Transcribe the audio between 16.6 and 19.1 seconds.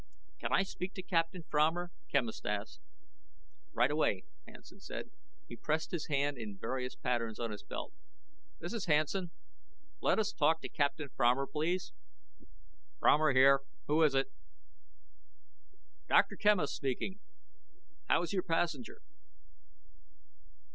speaking. How is your passenger?"